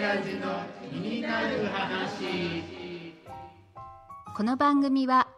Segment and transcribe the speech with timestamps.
[0.00, 3.12] 親父の気になる話
[4.34, 5.28] この番組は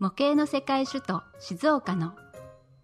[0.00, 2.14] 模型の世界首都静岡の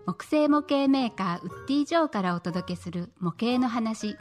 [0.04, 4.18] 木製模型メーカーウッディ・ジョーからお届けする模型の話。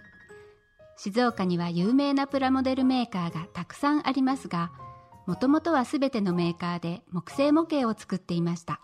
[0.95, 4.71] 静岡には有名なプラモデルメーカーがたくさんありますが
[5.27, 8.79] もともとは全てのメーカーで木製模型を作っていました。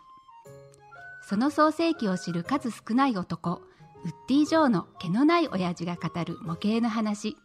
[1.22, 3.61] その創世記を知る数少ない男
[4.03, 7.38] ウッディ・ジョーの毛のない親父が語る模型の話。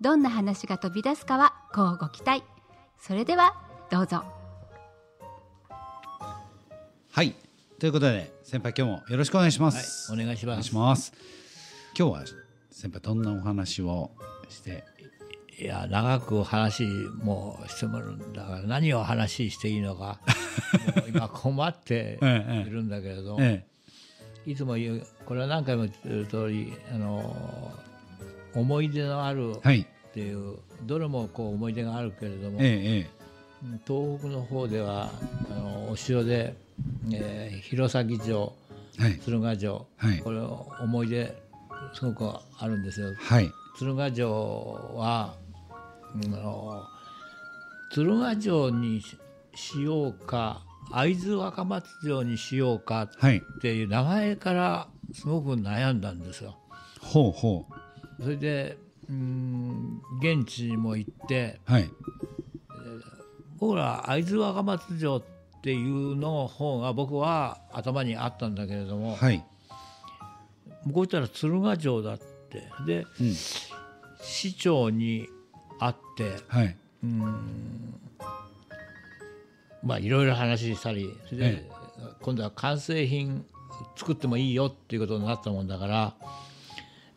[0.00, 2.42] どんな話が飛び出すかはこうご期待。
[3.00, 3.54] それでは
[3.90, 4.24] どうぞ。
[7.10, 7.34] はい。
[7.78, 10.54] ということで先輩今日もよろしくお願いします、はいお願いします。
[10.54, 11.12] お願いします。
[11.96, 12.24] 今日は
[12.70, 14.10] 先輩どんなお話を
[14.48, 14.84] して？
[15.56, 16.82] いや長く話
[17.22, 20.18] もしてもらうんだから何を話していいのか
[20.96, 23.64] もう今困っているんだけれど、え
[24.44, 27.72] いつも言うこれは何回も言ってる通りあの
[28.54, 29.60] 思い出のあるっ
[30.12, 33.24] ていう、どれもこう思い出があるけれども、ええ
[33.86, 35.10] 東北の方では
[35.50, 36.54] あのお城で、
[37.12, 38.52] えー弘前城
[38.98, 39.18] ええはい。
[39.18, 40.18] 鶴ヶ城、はい。
[40.18, 41.34] これ思い出
[41.94, 43.12] すごくあるんですよ。
[43.18, 43.50] はい。
[43.76, 44.30] 鶴ヶ城
[44.94, 45.34] は
[46.14, 46.84] あの
[47.92, 49.16] 鶴ヶ城にし
[49.56, 56.56] しようか会津若松城にしようかはいっていう名前からすごく悩んだんですよ。
[57.00, 57.66] ほうほ
[58.20, 61.90] それでうん現地にも行ってうはい。
[63.58, 65.22] 僕ら会津若松城っ
[65.62, 69.44] ていうの方が僕は頭にあったんだけれども、はい。
[70.84, 72.68] 向こう行ったら鶴ヶ城だって。
[72.86, 73.34] で、うん。
[74.20, 75.28] 市長に
[75.78, 76.76] 会ってはい。
[79.84, 81.70] まあいろいろ話したりそれで、え
[82.22, 83.44] 今度は完成品
[83.96, 86.14] 作ってもいいよっていうことになったもんだから、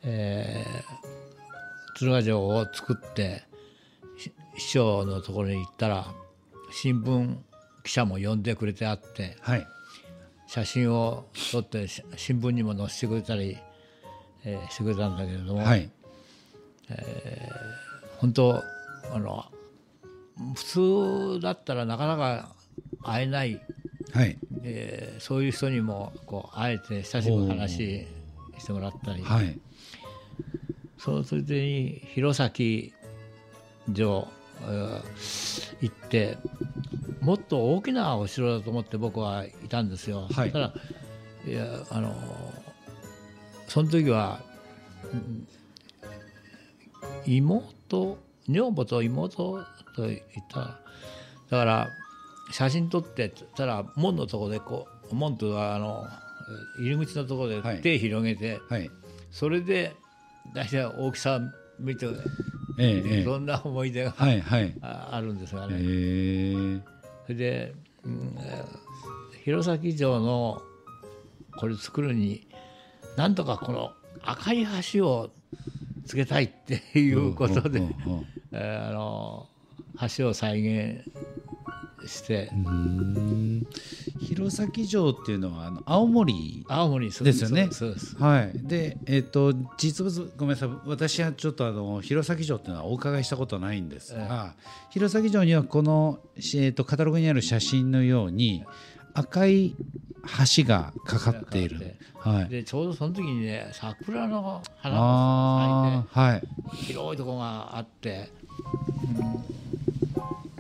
[0.03, 0.76] えー、
[1.97, 3.43] 鶴ヶ城を作って
[4.17, 6.05] し市長のところに行ったら
[6.71, 7.37] 新聞
[7.83, 9.67] 記者も呼んでくれてあってはい。
[10.45, 13.57] 写真を撮ってし新聞にも載せてくれたり、
[14.45, 15.89] えーしてくれたんだけれども、はい。
[18.19, 18.63] 本当
[19.11, 19.45] あの
[20.55, 20.63] 普
[21.35, 22.55] 通だったらなかなか
[23.03, 23.59] 会えない、
[24.13, 24.37] はい。
[24.63, 28.07] えーそういう人にもこう会えて親しく話
[28.59, 29.59] してもらったり、はい
[31.07, 32.91] そのついでに弘前城、
[34.63, 36.37] えー行って
[37.21, 40.27] もっと大きなお城だと思って僕はいたんですよ。
[40.29, 40.51] はい。
[40.51, 40.73] ただ
[41.45, 42.13] いやあの
[43.69, 44.41] その時は、
[45.13, 45.47] うん
[47.25, 48.17] 妹
[48.49, 49.63] 女房と妹
[49.95, 50.19] と言っ
[50.49, 50.59] た。
[50.59, 50.65] ら
[51.49, 51.87] だから
[52.51, 56.05] 写真撮ってたら門のところでこう門とはあの
[56.79, 57.75] 入り口のところはい。
[57.77, 58.91] で手広げて、はい。
[59.31, 59.95] それで
[60.53, 61.39] 大体大きさ
[61.79, 62.09] 見て、え
[62.79, 63.23] えええ。
[63.23, 64.75] そんな思い出がはいはい。
[64.81, 65.73] ああるんですがえね。
[65.77, 66.81] ー
[67.25, 68.87] それで、うんえー
[69.43, 70.61] 弘前城の
[71.57, 72.49] これ作るに
[73.15, 73.91] なんとかこの
[74.21, 75.29] 赤い橋を
[76.05, 77.81] つけたいっていうことで、
[78.51, 79.47] あの
[80.17, 81.01] 橋を再現
[82.05, 83.67] して、うん。
[84.19, 87.69] 弘前城っていうのはあの青森青森ですよね？
[87.71, 90.69] そうですはい、で、えっと実物ごめんなさい。
[90.85, 94.53] 私はちょっとあの弘前城っていうのはお伺いしたことないんですが、
[94.89, 98.63] 弘前城にはこの、しえっとカタログにある写真のように
[99.13, 99.75] 赤い
[100.55, 108.29] 橋がかかっている、はい、でちょうどその時にね桜の花が咲いて広いところがあって、
[109.17, 109.96] うん、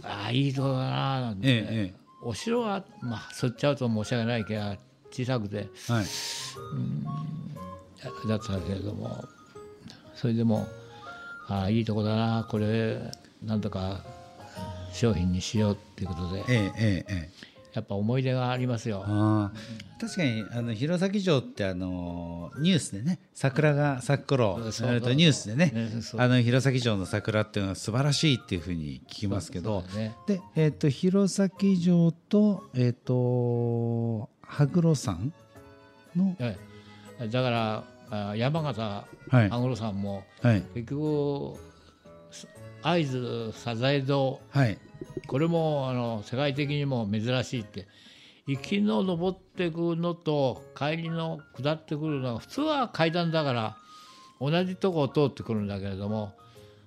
[0.07, 4.75] ああいいとこだななんて、えええお城はまあそっちゃうと申し訳ないけど
[5.11, 5.67] 小さくて。
[5.87, 6.05] はい。
[8.27, 9.23] だったけれども。
[10.15, 10.67] それでも
[11.47, 12.47] ああいいとこだな。
[12.49, 12.99] これ
[13.43, 14.03] なんとか
[14.91, 16.43] 商品にしようっていうことで。
[16.49, 17.46] ええええええ
[17.77, 19.05] やっぱ思い出がありますよ。
[19.99, 29.83] 確かにあの弘前城ってあのニュースでね桜が咲く頃そうそうえーとニュースでねねあの弘前城の桜っていうのは素晴らしいっていうふうに聞きますけど。
[29.95, 30.15] ね。
[30.25, 35.31] で、えー、と弘前城と,、えー、と羽黒山
[36.15, 36.57] の、え
[37.19, 37.27] え。
[37.27, 39.05] だからあ山形は
[39.43, 39.49] い。
[39.49, 40.63] 羽黒山もはい。
[40.73, 41.59] 結局
[42.31, 42.47] す
[42.81, 44.79] 会津サザエ堂はい
[45.25, 47.87] これもあの世界的にも珍しいって。
[48.47, 53.77] 行きの登っていくのと帰りの下ってくるのは普通は階段だから
[54.39, 56.31] 同じとこを通ってくるんだけれども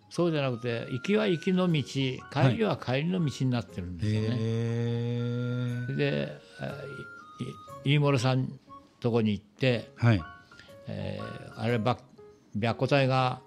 [0.09, 4.29] そうじゃなくて行きは行きの道帰りは帰りの道になってるんですよね。
[4.33, 6.65] へそれであ
[7.85, 8.49] いい飯森さん
[8.99, 10.23] とこに行って、はい。
[10.88, 11.99] えーあれば
[12.55, 13.41] 白虎隊が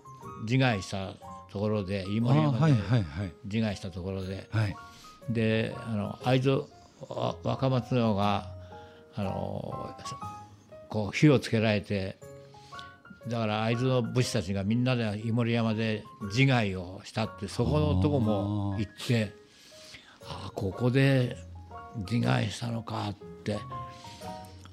[0.43, 1.13] 自害した
[1.53, 3.33] ところで飯あ盛山ではいはいはい。
[3.45, 4.75] 自害したところで、はい。
[5.29, 6.49] であの会津
[7.07, 8.47] わ若松のが
[9.15, 9.95] あの
[10.89, 12.17] こう火をつけられて
[13.27, 19.31] だから会津の武士たちがみんなで飯盛山で自害をしたってそこのとこも行って
[20.23, 21.37] ああここで
[22.11, 23.59] 自害したのかって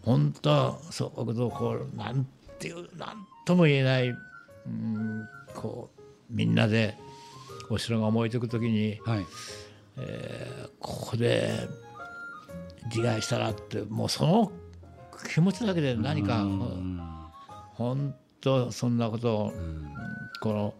[0.02, 2.26] 本当そうこうなん
[2.58, 4.16] ていうなんとも言えない、う
[4.70, 6.00] ん、こう
[6.30, 6.96] みんなで
[7.68, 9.26] お城が燃えていく時にはい。
[10.78, 11.68] ここで
[12.86, 14.52] 自害したらってもうその
[15.32, 16.46] 気持ちだけで何か
[17.74, 19.52] 本当そんなことを
[20.40, 20.74] この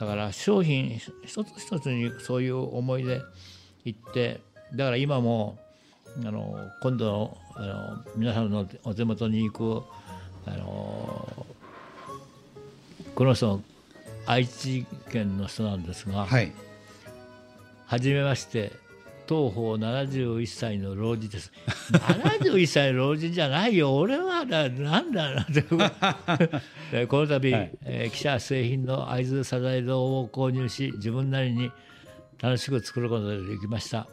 [0.00, 3.22] だから商品一つ一つにそういう思いで
[3.84, 4.40] 行って
[4.74, 5.58] だから今も
[6.24, 9.84] あの今度のあの皆さんのお手元に行く
[10.46, 11.46] あの
[13.14, 13.60] この人
[14.28, 16.52] 愛知県の人なんですが、はい。
[17.86, 18.72] はじめまして
[19.26, 21.50] 東方71歳の老人です。
[21.92, 23.96] 71歳の老人じゃないよ。
[23.96, 25.62] 俺はだなんだなんて
[26.92, 27.78] でこの度、はい。
[27.84, 31.72] えー記者製品の会津サザエ堂を購入し自分なりに
[32.38, 34.08] 楽しく作ることができました。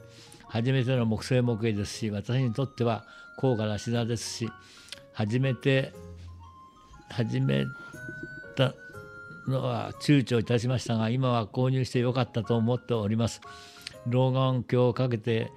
[0.48, 3.04] 初めての木製模型ですし私にとっては
[3.36, 4.50] 高価な品ですし
[5.12, 5.92] 初めて
[7.10, 7.66] 始め
[8.56, 8.74] た
[9.48, 13.42] のは躊躇いたしましたが今は購入してよかったと思っております。
[14.08, 15.52] 老眼鏡をかけて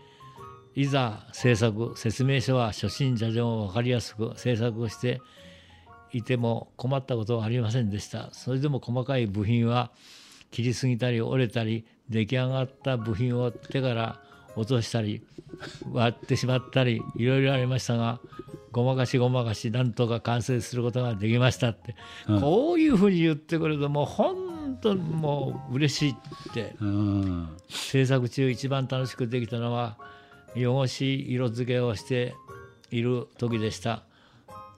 [0.74, 5.20] いざ制作説明書は初心者でも分かりやすく制作をして
[6.12, 8.30] いても困ったことはありませんでした。
[8.32, 9.90] それでも細かい部品は
[10.50, 14.20] 切りすぎたり折れたり出来上がった部品を手から
[14.56, 15.22] 落としたり
[15.92, 18.20] 割ってしまったりいろいろありましたが
[18.72, 21.94] ごまかしごまかしなんとか完成することができましたって、
[22.40, 26.74] こういうふうに言ってくれるともう本当にもう嬉しいって。
[26.80, 27.56] うん。
[27.68, 29.96] 制作中一番楽しくできたのは
[30.56, 32.34] 汚し色付けをして
[32.90, 34.02] いる時でした。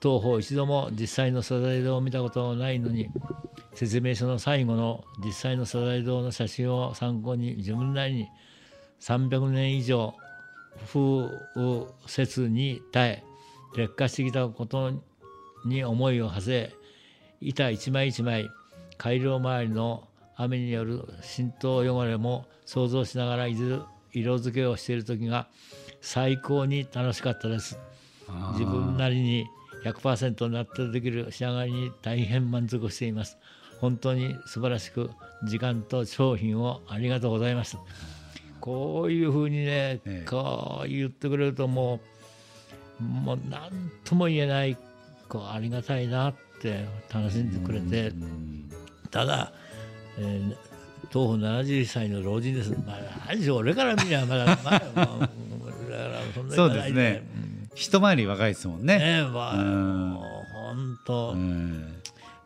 [0.01, 3.09] 当方一度も実際のサザエ堂を見たことがないのに
[3.75, 8.27] 説明書の最後の実際のサザエ堂の写真を参考に自分なりに
[8.99, 10.15] 300年以上
[10.87, 10.99] 風
[11.55, 13.23] 雨雪に耐え
[13.75, 14.91] 劣化してきたこと
[15.65, 16.75] に思いを馳せ
[17.41, 18.49] 板一枚一枚
[18.97, 25.47] 改良周りの雨による浸透汚れも想像しながら色色付けをしている時が
[26.01, 27.79] 最高に楽しかったです。
[28.53, 29.45] 自分なりに
[29.83, 33.37] 100%納得できる仕上がりに大変満足しています。
[33.79, 35.09] 本当に素晴らしく
[35.43, 37.79] 時間と商品をありがとうございました。
[38.59, 40.25] こういうふうにね、ええ。
[40.29, 41.99] こう言ってくれるともう
[43.01, 43.69] もう何
[44.03, 44.77] とも言えない
[45.27, 48.13] こうありがたいなって楽しんでくれて。
[49.09, 49.51] ただ、
[50.17, 50.55] えー
[51.09, 55.29] 東方70歳の老人です、まあ、何しろ俺から見ればまだ、まだ、まあ、だから
[56.33, 57.27] そんなそうですね。
[57.75, 58.97] 一回り若いですもんね。
[58.97, 61.95] ねえまあうんもう本当、うん。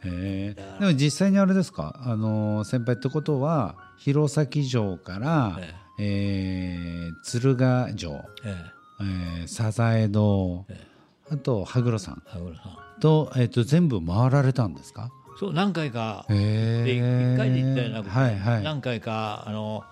[0.03, 1.99] へえでも実際にあれですか？
[2.03, 5.73] あの先輩ってことは弘前城から、え。
[5.99, 8.13] えー鶴ヶ城、
[8.45, 8.74] ええ。
[9.03, 10.87] ー、サザエ堂、え
[11.31, 15.09] あと羽黒山羽黒さんと,、えー、と全部回られたんですか？
[15.39, 19.83] そう何回かへえで1回で行ったよなくて、はいはい、何回かあの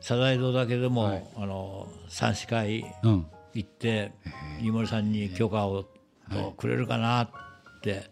[0.00, 1.24] サザエ堂だけでも、はい。
[1.36, 4.12] あの3、4回うん、行って
[4.60, 5.84] 飯森さんに許可を、
[6.30, 7.30] とくれるかなっ
[7.82, 8.10] て、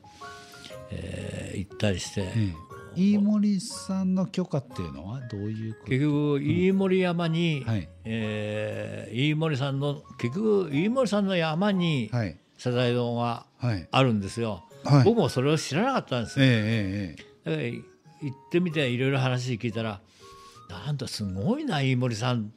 [0.93, 2.55] えー言ったりして、ええ
[3.01, 5.87] 飯森さんの許可っていうのはどういうこと？
[5.87, 7.89] 結局飯森山に、はい。
[8.05, 12.37] えー飯森さんの結局飯森さんの山にはい。
[12.59, 13.89] サザエ堂がはい。
[13.91, 15.05] あるんですよ、はい。
[15.05, 16.61] 僕もそれを知らなかったんですえよええ
[17.17, 17.17] え
[17.47, 17.51] え。
[17.51, 20.01] だから行ってみていろいろ話聞いたら
[20.69, 22.53] なんとすごいな飯森さん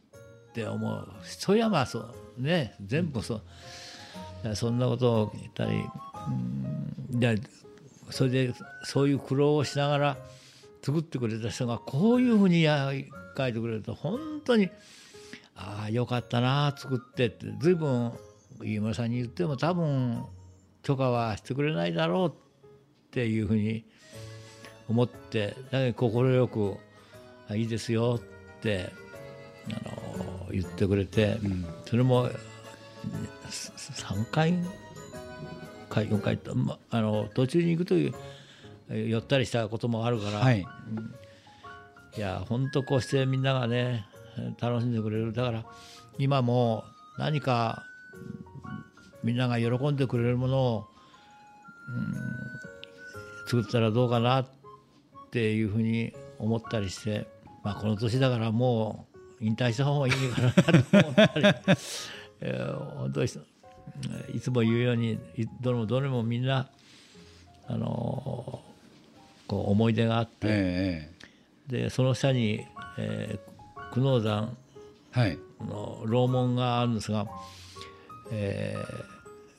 [0.50, 1.07] って思う。
[1.25, 3.41] 一山そうね全部そ
[4.45, 5.71] う、そんなことを言ったり
[7.12, 7.39] うんで
[8.13, 8.53] それで
[8.84, 10.17] そういう苦労をしながら
[10.84, 12.91] 作ってくれた人がこういうふうにや
[13.36, 14.70] 書いてくれると本当に
[15.55, 18.12] ああよかったな作ってって随分
[18.62, 20.24] 飯森さんに言っても多分
[20.84, 22.34] 許可はしてくれないだろうっ
[23.10, 23.84] ていうふうに
[24.88, 26.77] 思ってだけど快く
[27.50, 28.20] あ「いいですよ」
[28.60, 28.91] って
[29.70, 31.39] あの言ってくれて、
[31.86, 32.29] それも
[33.50, 34.53] 3回
[35.93, 38.13] か4回と、ま、あの途中に行くという
[38.89, 40.65] 寄ったりしたこともあるから、はい。
[42.15, 44.05] いや本当こうしてみんながね
[44.62, 45.33] 楽しんでくれる。
[45.33, 45.65] だから
[46.17, 46.83] 今も
[47.17, 47.85] 何か
[49.23, 50.88] みんなが喜んでくれるものを、
[51.89, 52.43] うん
[53.45, 54.45] 作ったらどうかなっ
[55.31, 57.27] ていうふうに思ったりして、
[57.63, 59.05] まあ、この年だからも
[59.39, 61.45] う引退した方がいいかなと思ったり、
[62.41, 63.27] えー本当に
[64.33, 66.67] いつも言うようにいどれもどれもみんな、
[67.67, 68.73] あのー
[69.45, 71.12] こう思い出があって、え
[71.67, 72.65] でその下に、
[72.97, 74.57] えー久能山
[75.67, 77.27] の楼門があるんですが、
[78.31, 79.13] えー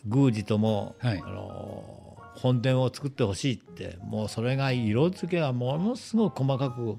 [0.07, 1.23] 宮司とも、はい。
[1.25, 2.05] あのー
[2.37, 6.99] 本殿を作ってほしいってもうそれが色付けがものすごく細かく、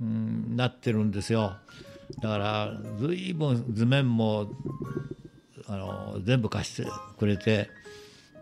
[0.00, 1.56] うん、なってるんですよ。
[2.20, 4.50] だから随分図面も、
[5.72, 6.88] あのー全部貸して
[7.18, 7.70] くれて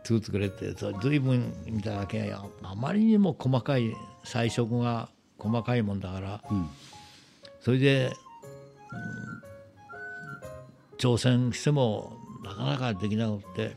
[0.02, 2.42] 作ってくれて随分見ただけいや。
[2.62, 3.94] あまりにも細かい
[4.24, 5.08] 彩色が
[5.38, 6.68] 細かいもんだから、うん。
[7.60, 8.12] それで
[10.98, 13.76] 挑戦してもなかなかできなくて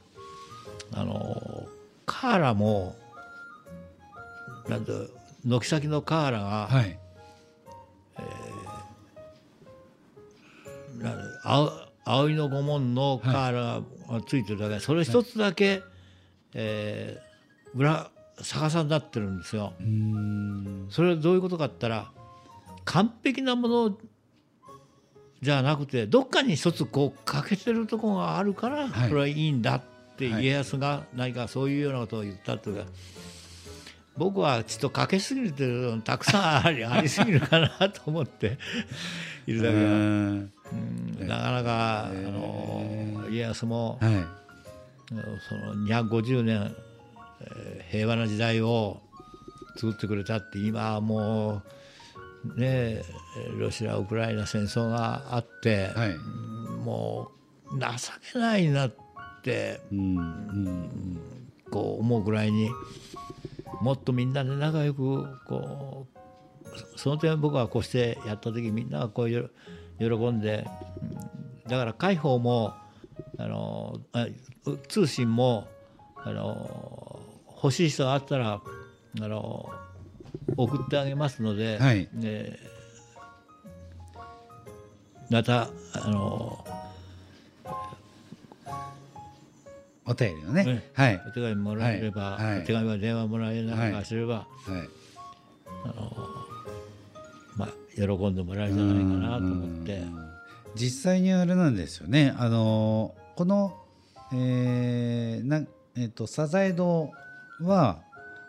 [0.92, 1.68] あの
[2.06, 2.96] カーラも
[4.68, 4.92] なんて
[5.46, 6.98] 軒先のカーラが、はい。
[10.98, 13.62] なんで青葵の御門のカーラ
[14.14, 15.82] がついてるだけ、それ一つだけ、
[16.54, 17.34] えー
[17.76, 19.74] 裏逆さになってるんですよ。
[20.90, 22.12] それはどういうことかって言ったら
[22.86, 23.98] 完璧なもの
[25.42, 29.10] じゃなくてどっかに一つこう欠けてるところがあるからはい。
[29.10, 29.82] これはいいんだっ
[30.18, 32.86] てはい家康が何かそういうようなことを言ったというか
[34.18, 38.58] 僕はちょっと欠けすぎてるたくさんありありすぎるかなと思って
[39.48, 39.82] いるだけだ。
[39.82, 40.52] うん。
[41.20, 44.26] うんなかなかあの家康もはい。
[45.50, 46.76] その250年、
[47.42, 49.02] えー平和な時代を
[49.76, 51.62] 作ってくれたって今はも
[52.56, 53.04] うね
[53.60, 56.18] ロシア・ウクライナ戦争があって、はい。
[56.84, 57.32] も
[57.72, 57.88] う情
[58.34, 58.94] けないなっ
[59.44, 61.20] てうんうん。
[61.70, 62.70] こう思うぐらいに
[63.84, 66.08] もっとみんなで仲良くこ
[66.64, 69.50] うその点僕はこうしてやった時みんながこうよ
[70.00, 70.66] 喜んで
[71.02, 71.06] う
[71.68, 72.74] んだから海保も
[73.38, 74.28] あのあ
[74.88, 75.68] 通信も
[76.16, 77.20] あの
[77.62, 78.62] 欲しい人があったら
[79.22, 79.70] あの
[80.56, 82.10] 送ってあげますので、はい。
[82.24, 82.74] えー
[85.30, 86.64] またあの
[90.06, 90.64] お便りをね。
[90.66, 90.90] ね。
[90.94, 91.22] はい。
[91.28, 92.46] お手紙もらえれば、はい。
[92.46, 92.60] はい。
[92.64, 94.46] お手紙は電話もらえなかすれば、はい。
[97.56, 99.98] まあ、喜んでもらえるんじゃないかなと思って。
[99.98, 100.34] うん
[100.76, 102.34] 実際にあれなんですよね。
[102.36, 103.78] あのこの、
[104.34, 105.62] えーな
[105.96, 107.12] えっとサザエ堂
[107.62, 108.00] は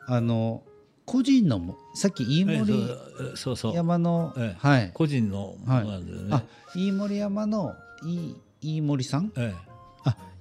[0.06, 0.62] あの
[1.04, 3.74] 個人のもさっき飯え森そうそうそう。
[3.74, 4.66] 山の、ええ。
[4.66, 4.90] はい。
[4.94, 6.42] 個人のものなんだよね、あ
[6.74, 9.30] 飯森山の飯飯森さん？
[9.36, 9.73] えあ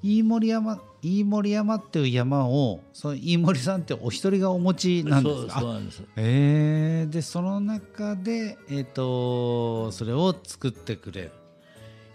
[0.03, 5.57] 飯森山飯森山っていう山をその飯森さんってお一人がお持ちえなんですか？
[5.57, 6.03] あそうなんです。
[6.17, 7.05] え。
[7.07, 11.31] ー、でその中でえっ、とそれを作ってくれる。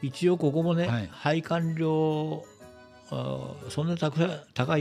[0.02, 1.08] 一応ここもね、はい。
[1.10, 2.44] 配管料
[3.10, 4.76] あそんな高い高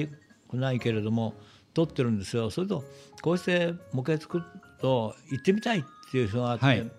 [0.49, 1.33] くないけれども
[1.73, 2.49] 取ってるんですよ。
[2.51, 2.83] それと
[3.21, 4.43] こうして模型作る
[4.79, 6.91] と行ってみたいっていう人があって、はい。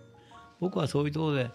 [0.61, 1.51] 僕はそういうところで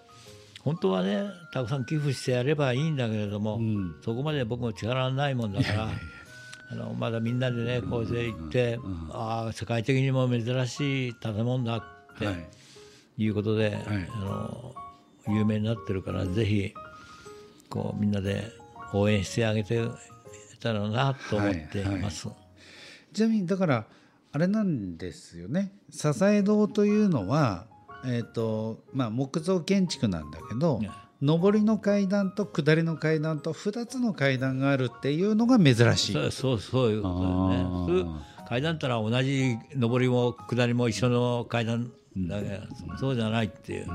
[0.64, 3.96] 本当はねたくさん寄付してやればいいんだけれども、うん。
[4.02, 5.90] そこまで僕も力がないもんだから。
[6.72, 8.80] あのまだみんなでねこうして行って、
[9.12, 11.84] ああ世界的にも珍しい建物だっ
[12.18, 12.50] てはい。
[13.18, 14.10] いうことで、はい。
[14.12, 14.74] あの
[15.28, 16.74] 有名になってるからぜひ
[17.70, 18.52] こうみんなで
[18.94, 19.82] 応援してあげて
[20.60, 22.28] たらなと思っています。
[23.14, 23.86] ちなみにだから
[24.32, 25.74] あれなんですよね。
[25.92, 27.68] 笹江堂というのは、
[28.06, 30.90] えーとまあ、木造建築なんだけど、ね
[31.26, 36.12] 上りの階段と下りの階段と2つの階段があるっていうのが珍しい。
[36.12, 38.22] そうそうそういうことだよね。
[38.50, 43.88] 階段ったら同じ上りも下りも一緒の階段だけど、そうじゃないっていう、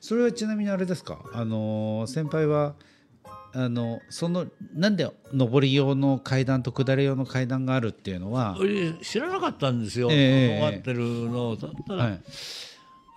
[0.00, 1.20] それはちなみにあれですか？
[1.32, 2.74] あの先輩は
[3.52, 10.60] あのそのなんで上り用の階段と下り用の階段があるっていうのは、俺知らなかったんですよ、ええ。
[10.60, 11.56] 終わってるのを。
[11.56, 12.20] たただ、はい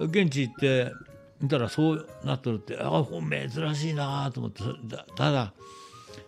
[0.04, 0.92] 現地行って
[1.42, 3.04] 見たらそうなってるってあ
[3.52, 5.54] 珍しいなと思ってだただ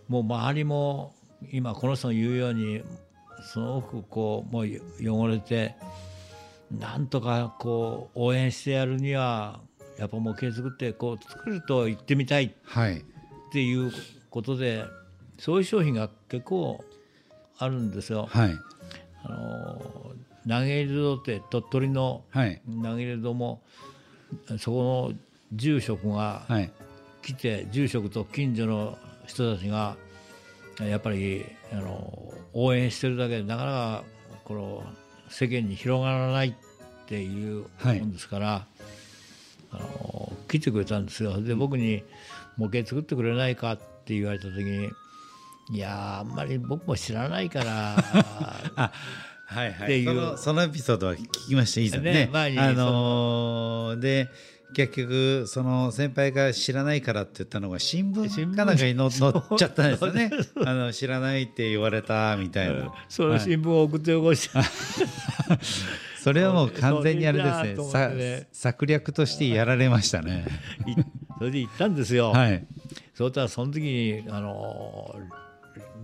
[0.08, 1.16] もう周りも
[1.52, 2.84] 今この人の言うように
[3.52, 4.68] すごくこうもう
[5.02, 5.76] 汚れて
[6.72, 9.62] なんとかこう応援してやるには
[9.98, 13.04] やっぱ模型作ってこう作ると行ってみたいはいっ
[13.52, 13.92] ていう
[14.30, 14.84] ことで
[15.38, 16.84] そういう商品が結構
[17.58, 18.28] あるんですよ。
[18.30, 18.58] はい
[19.24, 19.82] あの
[20.48, 22.62] 投げ入れ堂って鳥取のはい。
[22.66, 23.62] 投げ入れ堂も
[24.60, 25.18] そこの
[25.54, 26.72] 住職がはい。
[27.22, 29.98] 来て住職と近所の人たちが
[30.80, 34.04] やっぱりあの応援してるだけでなかなか
[34.44, 34.84] この
[35.30, 36.54] 世間に広がらないっ
[37.06, 38.66] っていうもんですから、
[39.72, 41.40] あの来てくれたんですよ。
[41.42, 42.04] で僕に
[42.58, 44.90] 模型作ってくれないかって言われた時に
[45.72, 47.96] いやーあんまり僕も知らないから
[48.76, 48.92] あ
[49.46, 50.04] はいはい。
[50.04, 52.26] そのそのエピソードは聞きました以前ね。
[52.26, 54.30] ね前にあのーで
[54.74, 60.30] 結局その先輩が知らないからって言ったのが新聞かなんかに載載っちゃったんですよね。
[60.66, 62.92] あの知らないって言われたみたいな。
[63.08, 64.60] その新聞を送ってよこして、
[66.22, 68.16] それはもう完全にあれですね。
[68.16, 70.46] ねさ策略としてやられましたね。
[70.88, 70.96] い。
[71.38, 72.32] それで行ったんですよ。
[72.32, 72.66] はい。
[73.14, 75.16] そしたらその時にあの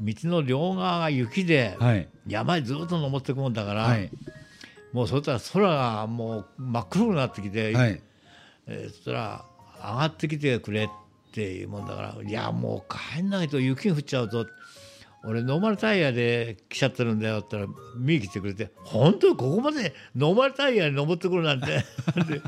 [0.02, 2.08] 道の両側が雪で、はい。
[2.28, 4.10] 山にずっと登っていくもんだから、はい。
[4.94, 8.02] もうそしたら空がもう真っ黒くなってきて、はい。
[8.68, 9.46] えーそしたら
[9.84, 10.90] 上がってきてくれっ
[11.34, 14.46] ていうもんだからいやもう帰んないと雪が降っちゃうと
[15.24, 21.68] 俺ノーマルタイヤで来ちゃってるんだよって言ったら見に来てくれて本当にここまでノーマルタイヤに登ってくるなんて。
[22.28, 22.42] で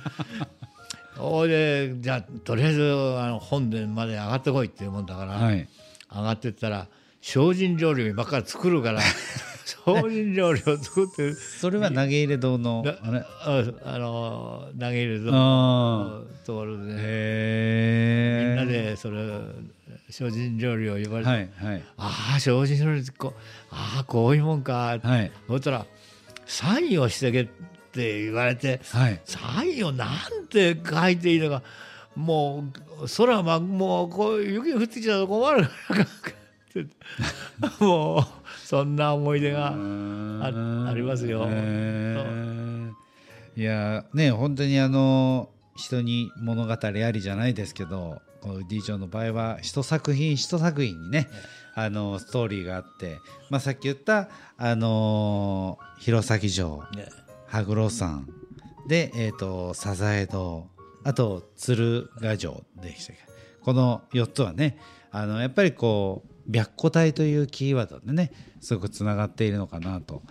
[1.20, 5.68] おいでじゃあとりあえずあの本殿まで上がってこいっていうもんだから、はい。
[6.12, 6.88] 上がってったら
[7.24, 9.00] 精進料理ばっかり作るから
[9.66, 11.36] 精進料理を作ってる。
[11.36, 13.20] それは投げ入れ堂のなあれ？
[13.42, 19.18] ああの投げ入れあのところでみんなでそれ
[20.10, 23.34] 精進料理を言われて、はいはいああ精進料理こう
[23.72, 25.32] ああこういうもんか、はい。
[25.48, 25.86] そしたら
[26.46, 27.48] サインをしてけっ
[27.94, 29.22] て言われてはい。
[29.24, 31.62] サインをなんて書いていいのか
[32.18, 32.66] も
[33.02, 36.06] う空まもうこう雪が降ってきちゃうと困るから
[36.82, 36.96] って。
[37.84, 38.24] もう
[38.64, 41.48] そんな思い出があありますよ。
[43.56, 51.28] いやね本当にあの人に物語ありじゃないですけどこの D 長の場合は一作品一作品にね
[51.76, 53.20] あのストーリーがあって、
[53.50, 57.08] まあ、さっき言ったあの弘前城ね。
[57.54, 58.28] 羽黒山
[58.88, 60.70] で、えー、とサザエ堂
[61.04, 63.14] あと鶴ヶ城でした
[63.62, 64.80] この4つはね
[65.12, 70.22] あのやっぱりこう白虎隊というキーワードでねすごくつながっているのかなと。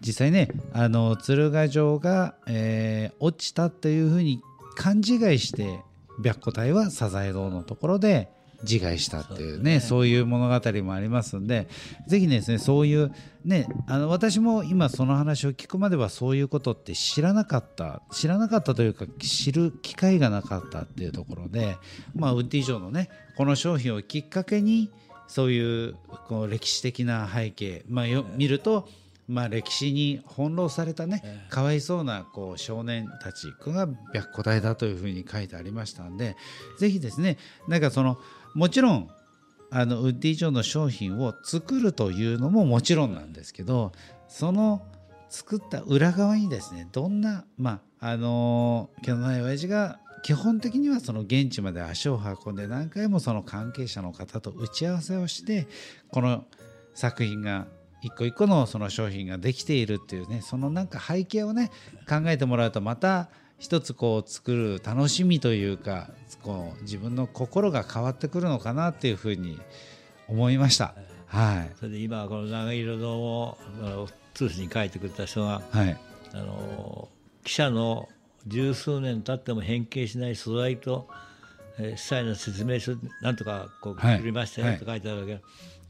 [0.00, 4.42] 実際ねあの鶴ヶ城が、えー落ちたというふうに
[4.76, 5.80] 勘違いして
[6.22, 8.28] 白虎隊はサザエ堂のところで
[8.62, 9.80] 自害したっていうね。
[9.80, 11.68] そういう物語もありますんで
[12.06, 13.12] ぜひですねそういう
[13.44, 21.76] ねあの私も今その話を聞くまではそういうことって知らなかった知らなかったというか知る機会がなかったっていうところで
[22.14, 24.90] まあウッディ城のねこの商品をきっかけに
[25.32, 25.94] そういう
[26.28, 28.86] こう歴史的な背景、まあ、よ見ると、
[29.26, 36.36] まあ、歴史に翻弄されたねかわいそうなこう少年たちが白虎隊だというふうに書いてありましたんで
[36.78, 38.18] ぜひですねなんかその
[38.54, 39.08] もちろん
[39.70, 43.92] あのウッディ城の商品を作るというのももちろんなんですけど
[44.28, 44.82] その
[45.30, 55.66] 作った裏側にですねどんなまああの毛のない親父が基本的にはその現地まで足を運んで何回もその関係者の方と打ち合わせをして
[56.10, 56.44] この
[56.94, 57.66] 作品が
[58.02, 61.70] 一個一個のその商品ができているっていうねそのなんか背景をね
[62.08, 66.10] 考えてもらうとまた一つこう作る楽しみというか
[66.42, 69.60] こう自分の心が変わってくるのかなっていうふうに
[70.28, 70.94] 思いました。
[71.26, 71.70] はい。
[71.76, 73.56] それで今この長色堂を
[74.34, 75.96] 通信に書いてくれた人がはい。
[76.34, 77.08] あの
[77.44, 78.08] 記者の
[78.46, 81.08] 十数年経っても変形しない素材と、
[81.78, 84.16] えー、司祭の説明書なんとかこうはい。
[84.16, 85.40] 作りましたよと書いてあるわけ、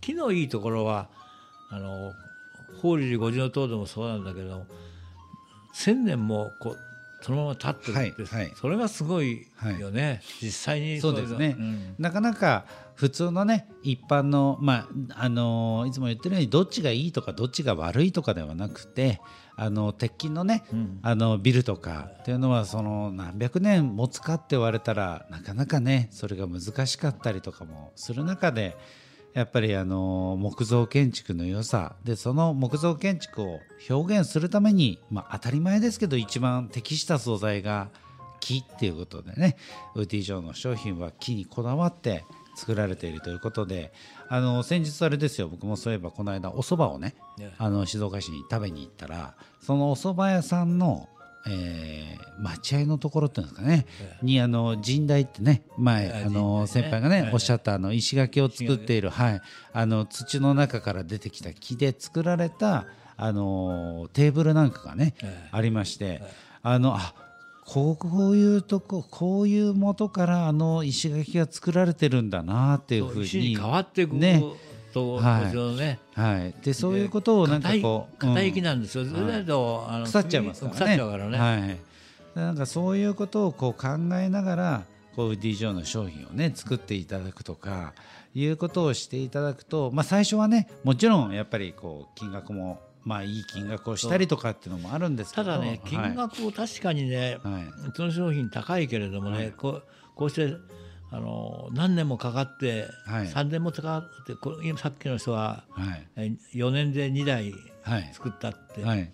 [0.00, 1.08] 木のいいところは
[1.70, 2.12] あの
[2.80, 4.66] 法隆寺五重塔でもそうなんだけど
[5.72, 6.78] 千年もこう
[7.22, 8.52] そのまま立ってるって、はいはい。
[8.56, 9.46] それがすごい
[9.78, 11.94] よね、実際にそうですね、ん。
[11.98, 12.64] なかなか
[12.96, 19.20] 普通のね一般のまああのいつも言ってるようにどっちがいいとかどっちが悪いとかではなくて
[19.56, 20.98] あの鉄筋のね、うん。
[21.02, 28.76] あのビルとかっていうのはその何百年持つかって言われたらなかなかねそれが難しかったりとかもする中で
[29.34, 37.88] やっぱりあの木造建築の良さでその木造建築を表現するために、まあ、当たり前ですけど一番適した素材が
[38.40, 39.56] 木っていうことでね
[39.94, 43.92] ウッディ城の商品は木にこだわって作られているということで
[44.28, 51.08] あの先日あれですよ僕もそういえばこの間お蕎麦をねねあの静岡市に食べに行ったらそのお蕎麦屋さんの、
[51.46, 53.86] えー待合のところっていうんですかね、
[54.22, 59.40] にあの神代ってね前、はいあの先輩がね、はいおっしゃったあの石垣を作っている、はい、
[59.72, 62.86] あの土の中から出てきた木で作られた
[63.16, 65.48] あのテーブルなんかがね、ええ。
[65.52, 66.22] ありまして、
[66.62, 67.14] あのあ
[67.64, 74.42] こういうとここういう元からあの石垣が作られてるんだなっていうふうに石に変わっていくね
[74.92, 75.98] とはいね。
[76.14, 78.62] はい、でそういうことをなんかこう硬いうん。
[78.62, 80.78] なんですよ、それだとあの腐っちゃいますからね。
[80.78, 81.78] 腐っちゃうからね、はい。
[82.34, 84.82] なんかそういうことをこう考えながら
[85.16, 87.94] こうウッディ・ジョーの商品をね作っていただくとか
[88.34, 96.14] いうことをしていただくと、まあ最初はねもちろんやっぱりこう金額もまあいい金額をしたりとかっていうのもあるんですけど、ただね金はい。
[96.14, 97.64] 額を確かにね、はい。
[97.96, 99.52] その商品高いけれどもね、はい。
[99.52, 99.84] こう
[100.14, 100.54] こうして
[101.10, 103.26] あの何年もかかって、はい。
[103.26, 106.08] 3年もかかってこ今さっきの人ははい。
[106.16, 108.10] え4年で2台はい。
[108.12, 109.10] 作ったって、はい。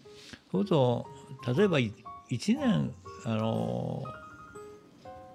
[0.52, 1.06] そうすると
[1.56, 1.92] 例えば1
[2.58, 4.04] 年あの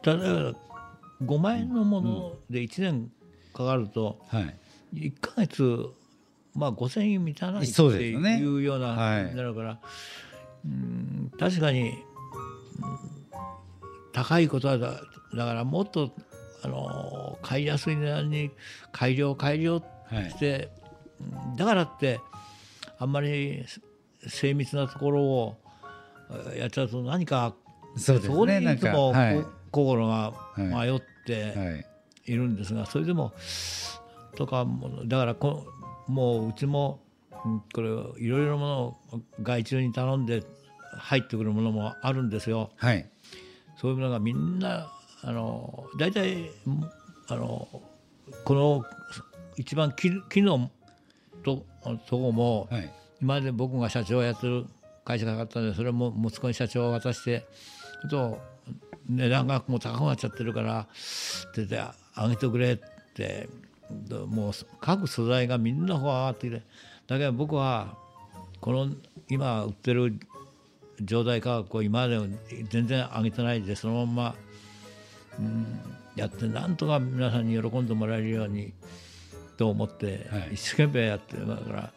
[0.04, 0.54] 例えば
[1.26, 3.12] 5万円のもので1年
[3.54, 4.56] かかると、はい。
[4.94, 5.88] 1か月、
[6.56, 9.26] まあ、5000円満たないっていうようなはい。
[9.26, 9.80] になるから、
[10.66, 11.96] うん確かに、うん
[14.14, 15.02] 高いことはだ
[15.36, 16.12] だからもっと
[16.62, 18.52] あの買いやすい値段に
[18.92, 20.70] 改良改良して、
[21.20, 22.20] うんだからって
[23.00, 23.66] あんまり
[24.28, 25.58] 精密なところを
[26.56, 27.56] えやっちゃうと何か
[27.98, 29.42] そうですこにねなんかいつも、はい。
[29.42, 31.54] こ心が迷って。
[31.58, 31.86] はい。
[32.26, 33.34] いるんですがそれでも
[34.36, 35.66] とかもだからこ
[36.08, 37.00] もううちも
[37.46, 38.98] うんこれいろいろなものを
[39.42, 40.44] 外注に頼んで
[40.98, 42.72] 入ってくるものもあるんですよ。
[42.76, 43.06] はい
[43.78, 44.92] そういうものがみんな
[45.24, 46.52] あの大体
[47.28, 47.68] あの
[48.46, 48.86] この
[49.58, 50.70] 一番木木の
[51.44, 51.66] と
[52.08, 54.66] とこも、はい今まで僕が社長をやってる
[55.06, 57.48] 会社があったのでそれも息子に社長を渡して
[58.10, 58.42] ちょっと
[59.08, 60.86] 値段がもう高くなっちゃってるからっ
[61.54, 61.82] て言って
[62.18, 62.80] 上げてくれっ
[63.16, 63.73] てど
[64.28, 66.62] もう各素材がみんなこう上がってきて
[67.08, 67.98] だけど僕は
[68.62, 68.90] この
[69.30, 70.20] 今売ってる
[71.02, 72.20] 状態価格を今まで
[72.70, 74.36] 全然上げてないでそのまんま、
[75.40, 75.66] うん、
[76.16, 78.74] やってなんとか皆さんに喜んでもらえるように
[79.58, 81.48] と思って一生懸命やってる。
[81.48, 81.94] だから、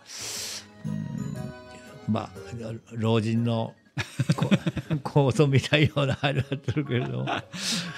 [0.86, 2.30] うん、まあ
[2.92, 3.74] 老人の
[4.36, 4.50] こ
[5.02, 7.26] 構想みたいようなあれやってるけれども。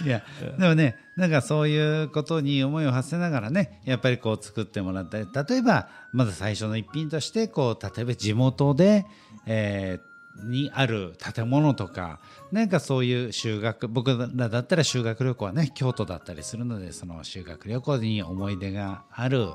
[0.04, 0.22] いや
[0.58, 5.26] でもねなんかそういうことに思いを馳せながらねやっぱりこう作ってもらったり。
[5.48, 9.06] 例えばまず最初の一品としてこう例えば地元で、
[9.46, 10.08] えー
[10.44, 12.20] にある建物とか
[12.52, 19.48] なんかそういう修学僕らだったら修学旅行はね京都だったりするのでその修学旅行に思い出がある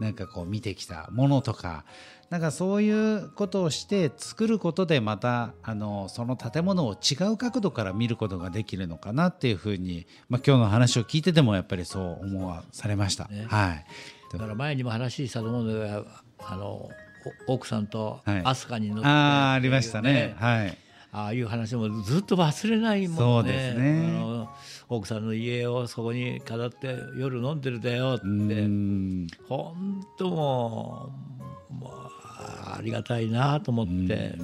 [0.00, 1.84] なんかこう見てきたものとか
[2.30, 13.26] なんかそういうことをして作ることでまたあのその建物を違う角度から見ることができるのかなっていうふうに、まあ、今日の話を聞いててもやっぱりそう思わされました。
[13.26, 13.46] ね。
[13.48, 13.84] はい。
[14.32, 16.06] だから前にも話したと思うんだけど
[16.38, 16.88] あの
[17.48, 18.42] お奥さんとはい。
[18.44, 20.36] 飛鳥に乗って、ああありましたね。
[20.38, 20.78] はい。
[21.12, 23.18] ああいう話もずっと忘れないもんね。
[23.18, 24.06] そうですね。
[24.06, 24.48] あの
[24.88, 28.24] 奥さんの家をそこに飾って夜飲んでるだよって。
[29.48, 31.12] 本当も
[31.70, 32.19] うもう
[32.76, 34.34] ありがたいなと思って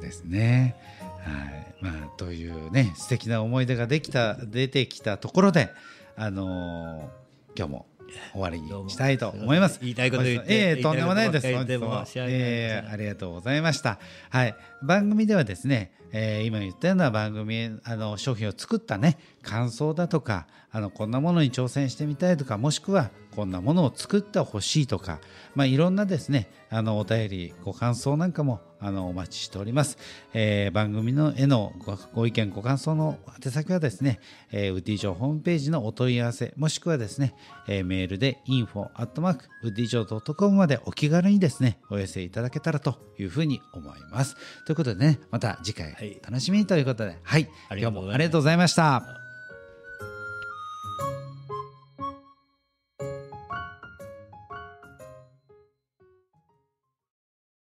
[0.00, 0.76] ですね。
[1.24, 5.70] はいまあ、というね素敵な思い出ができた出てきたところで、
[6.16, 7.20] あのー
[7.56, 7.86] 今日も
[8.32, 9.80] 終わりにしたいと思います。
[9.80, 11.54] 言いたいこと言ってええとんでもないです。
[11.54, 13.98] 本日もええありがとうございました。
[14.30, 25.20] はい、番組ではですね、えー今言ったような番組あの商品を作ったね感想だとかあのこんなものに挑戦してみたいとかもしくはこんなものを作ってほしいとか、
[25.54, 29.98] まあ、いろんなですねあのお便りご感想なんかもあのお待ちしております、
[30.32, 31.72] えー番組のへの
[32.14, 34.20] ご意見ご感想の宛先はですね、
[34.52, 37.34] えー、ウッディジョーホームページのお問い合わせもしくはですね、
[37.68, 44.36] えーメールで info アットマークウッディ城 .com までお気軽にですねお寄せいただけたらというふうに思います。
[44.64, 45.92] ということでねまた次回
[46.22, 47.16] 楽しみにということで。
[47.22, 49.29] はい、今日もありがとうございました